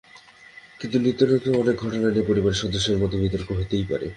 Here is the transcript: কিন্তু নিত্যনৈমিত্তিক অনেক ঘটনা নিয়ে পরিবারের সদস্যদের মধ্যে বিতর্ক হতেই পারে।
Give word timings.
কিন্তু 0.79 0.97
নিত্যনৈমিত্তিক 0.97 1.53
অনেক 1.55 1.75
ঘটনা 1.75 2.07
নিয়ে 2.07 2.27
পরিবারের 2.29 2.61
সদস্যদের 2.61 3.01
মধ্যে 3.01 3.21
বিতর্ক 3.23 3.49
হতেই 3.59 3.85
পারে। 3.91 4.07